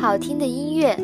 [0.00, 0.96] 好听的音乐，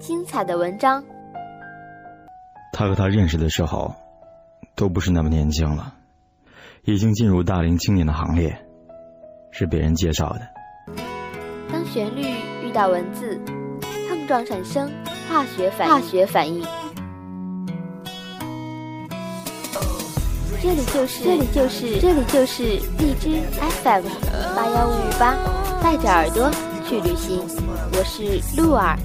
[0.00, 1.00] 精彩的文章。
[2.72, 3.94] 他和他认识的时候，
[4.74, 5.94] 都不是那么年轻了，
[6.82, 8.58] 已经进入大龄青年的行列，
[9.52, 10.40] 是别人介绍的。
[11.70, 12.22] 当旋律
[12.64, 13.40] 遇到文字，
[14.08, 14.90] 碰撞产生
[15.28, 16.66] 化学反化学反应。
[20.64, 22.62] 这里就是这里就是这里就是
[22.98, 23.38] 荔枝
[23.82, 24.06] FM
[24.56, 25.36] 八幺五五八，
[25.82, 26.50] 带着耳朵
[26.88, 27.42] 去旅行。
[27.92, 28.96] 我是鹿儿。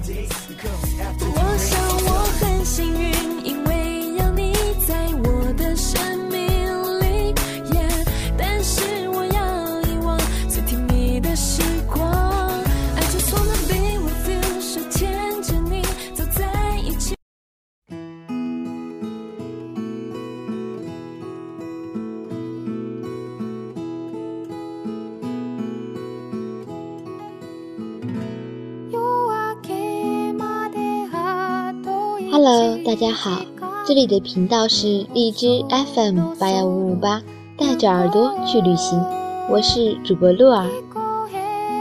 [32.90, 33.42] 大家好，
[33.86, 37.22] 这里的频道是荔枝 FM 八幺五五八，
[37.56, 39.00] 带着耳朵去旅行，
[39.48, 40.68] 我是主播鹿儿。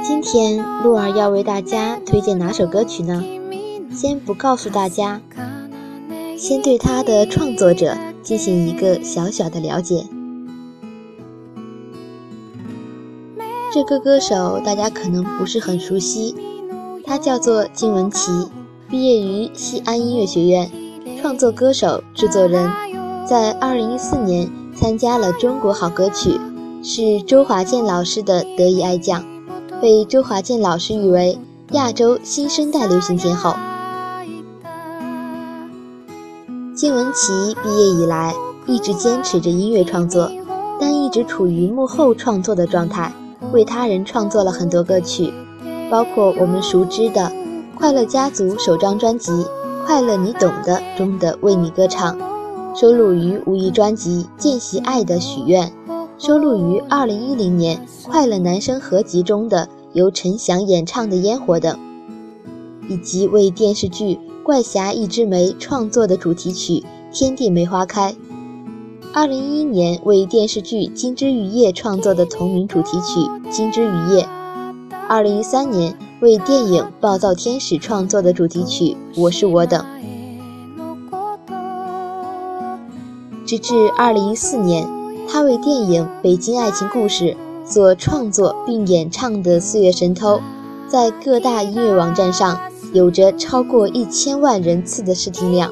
[0.04, 3.24] 今天鹿儿要为大家推荐哪首歌曲呢？
[3.92, 5.20] 先不告诉大家，
[6.38, 10.06] 先对他的创作者进行一个小小的了解。
[13.74, 16.36] 这个歌手大家可能不是很熟悉，
[17.04, 18.48] 他叫做金玟岐。
[18.88, 20.72] 毕业于西安音乐学院，
[21.22, 22.72] 创作歌手、制作人，
[23.28, 26.30] 在2014年参加了《中国好歌曲》，
[26.82, 29.22] 是周华健老师的得意爱将，
[29.82, 31.38] 被周华健老师誉为
[31.72, 33.54] 亚洲新生代流行天后。
[36.74, 38.34] 金玟岐毕业以来
[38.66, 40.32] 一直坚持着音乐创作，
[40.80, 43.12] 但一直处于幕后创作的状态，
[43.52, 45.34] 为他人创作了很多歌曲，
[45.92, 47.30] 包括我们熟知的。
[47.78, 49.32] 快乐家族首张专辑
[49.86, 52.18] 《快乐你懂的》中的《为你歌唱》，
[52.80, 55.68] 收录于无疑专辑《见习爱的许愿》，
[56.18, 57.78] 收录于2010年
[58.10, 61.78] 《快乐男声合集》中的由陈翔演唱的《烟火》等，
[62.88, 66.84] 以及为电视剧《怪侠一枝梅》创作的主题曲
[67.18, 68.14] 《天地梅花开》
[69.16, 73.20] ，2011年为电视剧《金枝玉叶》创作的同名主题曲
[73.50, 74.24] 《金枝玉叶》
[75.10, 75.98] ，2013年。
[76.22, 79.86] 为电影《暴躁天使》创作的主题曲《我是我》等，
[83.46, 84.86] 直至二零一四年，
[85.30, 90.36] 他为电影《北京爱情故事》所创作并演唱的《四月神偷》，
[90.90, 92.60] 在各大音乐网站上
[92.92, 95.72] 有着超过一千万人次的试听量，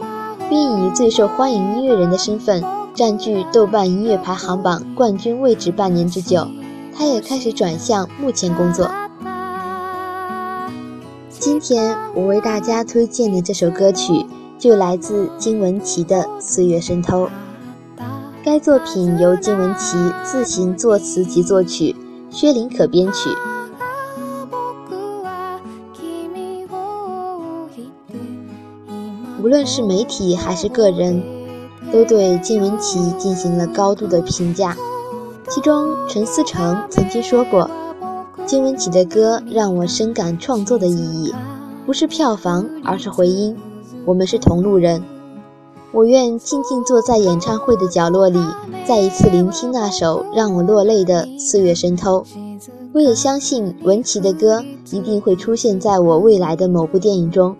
[0.50, 2.64] 并以最受欢迎音乐人的身份
[2.94, 6.48] 占据豆瓣音乐排行榜冠军位置半年之久。
[6.98, 8.90] 他也开始转向幕前工作。
[11.48, 14.26] 今天我为大家推荐的这首歌曲，
[14.60, 17.26] 就来自金玟岐的《岁月深偷》。
[18.44, 21.96] 该作品由金玟岐自行作词及作曲，
[22.30, 23.30] 薛林可编曲。
[29.42, 31.24] 无论是媒体还是个人，
[31.94, 34.76] 都对金玟岐进行了高度的评价。
[35.48, 37.72] 其中，陈思诚曾经说过。
[38.48, 41.36] 金玟岐的歌让我深感创作的意义，
[41.86, 43.58] 不是票房，而是回音。
[44.06, 45.04] 我们是同路人，
[45.92, 48.40] 我愿静静坐在演唱会的角落里，
[48.88, 52.24] 再一次聆听那首让我落泪的《岁月深偷》。
[52.94, 57.54] 我也相信文琪的歌一定会出现在我未来的某部电影中。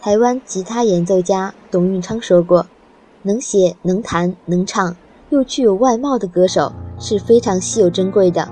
[0.00, 2.64] 台湾吉他演奏家董运昌说过。
[3.26, 4.94] 能写能弹能唱
[5.30, 8.46] 又具有外貌的歌手是非常稀有珍贵的，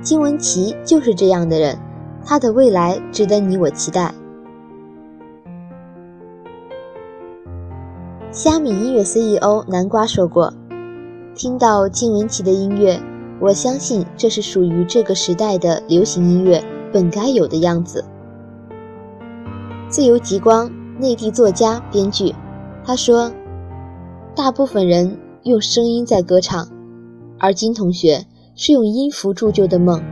[0.00, 1.76] 金玟岐就是这样的人，
[2.24, 4.14] 他的未来值得你我期待。
[8.30, 10.54] 虾米音乐 CEO 南瓜说过
[11.34, 13.02] ：“听到金玟岐的音乐，
[13.40, 18.04] 我相信这是属于这个时代的流行音乐本该有的样子。”
[19.90, 20.70] 自由极光，
[21.00, 22.32] 内地作家、编剧，
[22.84, 23.32] 他说。
[24.34, 26.66] 大部分人用声音在歌唱，
[27.38, 28.24] 而金同学
[28.54, 30.02] 是用音符铸就的梦，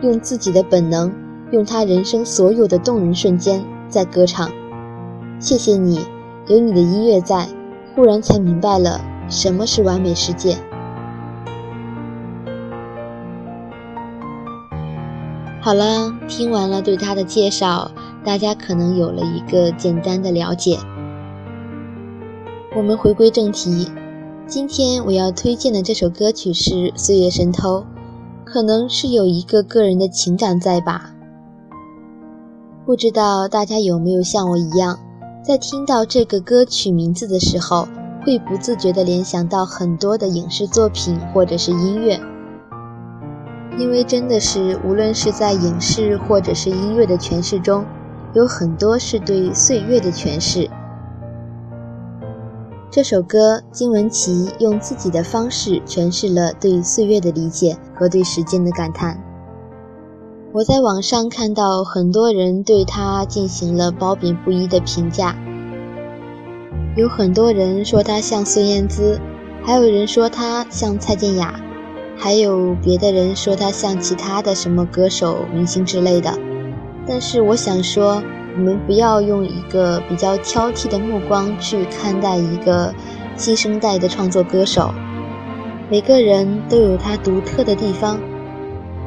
[0.00, 1.12] 用自己的本能，
[1.50, 4.48] 用他人生所有的动人瞬间在歌唱。
[5.40, 5.98] 谢谢你，
[6.46, 7.48] 有你的音乐在，
[7.96, 10.56] 忽然才明白了什么是完美世界。
[15.60, 17.90] 好了，听完了对他的介绍，
[18.24, 20.78] 大家可能有了一个简单的了解。
[22.76, 23.90] 我们回归正题，
[24.46, 27.80] 今天我要推荐的这首歌曲是《岁月神偷》，
[28.44, 31.14] 可能是有一个个人的情感在吧。
[32.84, 34.98] 不知道大家有没有像我一样，
[35.42, 37.88] 在听到这个歌曲名字的时候，
[38.22, 42.20] 会不自觉地联想到很多的影视作品或者是音乐，
[43.78, 47.86] 因为真的是无论是在影视或者是音乐的诠释中，
[48.34, 50.68] 有很多是对岁月的诠释。
[52.90, 59.22] 这首歌，金玟岐用自己的方式诠释了对岁月的理解和对时间的感叹。
[60.54, 65.36] 我在网上看到很多人对他进行了褒贬不一的评价，
[66.96, 69.20] 有很多人说他像孙燕姿，
[69.62, 71.60] 还有人说他像蔡健雅，
[72.16, 76.32] 还有别的人说他像其他的什么歌手、明星之类的。
[77.06, 78.22] 但是我想说，
[78.56, 82.94] 我们不要用一个比较挑剔的目光去看待一个
[83.36, 84.92] 新生代的创作歌手，
[85.90, 88.18] 每个人都有他独特的地方。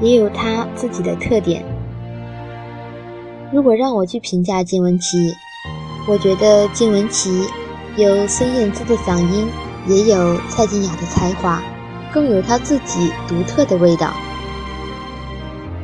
[0.01, 1.63] 也有他自己的特点。
[3.53, 5.31] 如果让我去评价金玟岐，
[6.07, 7.45] 我觉得金玟岐
[7.97, 9.47] 有孙燕姿的嗓音，
[9.87, 11.61] 也有蔡健雅的才华，
[12.11, 14.11] 更有她自己独特的味道。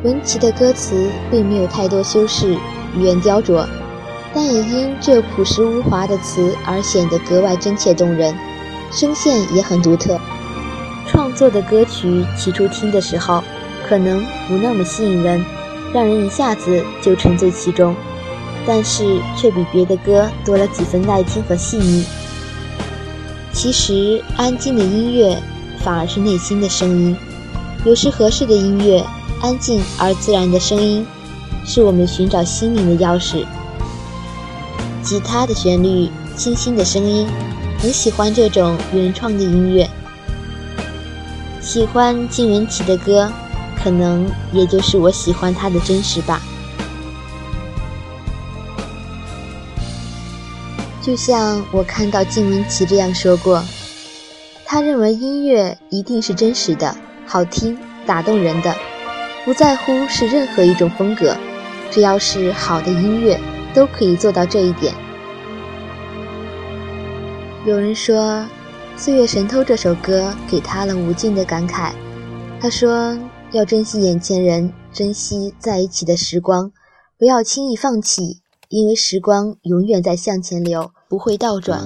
[0.03, 2.57] 文琪的歌词并没有太多修饰，
[2.97, 3.65] 语言雕琢，
[4.33, 8.35] 但也因这朴实无华的词而显得格外真切动人，
[8.91, 10.19] 声线也很独特。
[11.07, 13.43] 创作的歌曲起初听的时候。
[13.87, 15.41] 可能不那么吸引人，
[15.93, 17.95] 让人一下子就沉醉其中，
[18.65, 22.03] 但是却比别的歌多了几分耐听和细腻。
[23.53, 25.41] 其实，安静的音乐
[25.79, 27.15] 反而是内心的声音。
[27.85, 29.01] 有时合适的音乐，
[29.41, 31.07] 安静而自然的声音，
[31.67, 33.45] 是我们寻找心灵的钥匙。
[35.03, 37.27] 吉他的旋律，清新的声音，
[37.77, 39.87] 很喜欢这种原创的音乐。
[41.61, 43.31] 喜欢金玟岐的歌。
[43.83, 46.41] 可能也就是我喜欢他的真实吧。
[50.99, 53.63] 就像我看到金玟岐这样说过，
[54.65, 58.75] 他认为音乐一定是真实的、好听、打动人的，
[59.45, 61.37] 不在乎是任何一种风格，
[61.89, 63.39] 只要是好的音乐，
[63.73, 64.93] 都可以做到这一点。
[67.65, 68.15] 有人说，
[68.95, 71.91] 《岁月神偷》这首歌给他了无尽的感慨。
[72.59, 73.17] 他说。
[73.53, 76.69] 要珍惜眼前人，珍惜在一起的时光，
[77.17, 81.79] 不要轻易放弃，因为时光永远在向前流，不会倒转。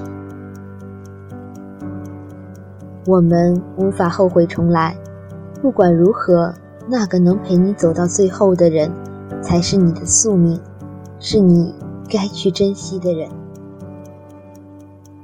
[3.05, 4.97] 我们无法后悔重来，
[5.61, 6.51] 不管如何，
[6.89, 8.91] 那个能陪你走到最后的人，
[9.41, 10.59] 才是你的宿命，
[11.19, 11.73] 是你
[12.09, 13.29] 该去珍惜的人。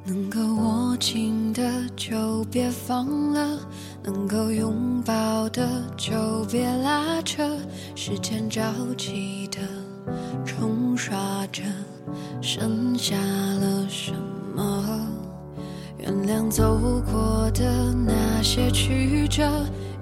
[0.05, 1.61] 能够握紧的
[1.95, 3.59] 就别放了。
[4.03, 5.67] 能够拥抱的
[5.97, 6.15] 就
[6.49, 7.43] 别拉扯，
[7.93, 8.61] 时间着
[8.97, 9.57] 急的
[10.45, 11.61] 冲刷着，
[12.39, 14.13] 剩下了什
[14.55, 15.05] 么？
[15.97, 16.79] 原谅走
[17.11, 19.43] 过的那些曲折，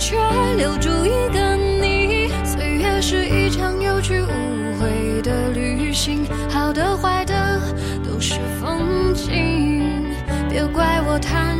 [0.00, 0.16] 却
[0.56, 2.30] 留住一个你。
[2.42, 7.60] 岁月是一场有去无回的旅行，好的坏的
[8.02, 10.06] 都是风景，
[10.48, 11.59] 别怪我贪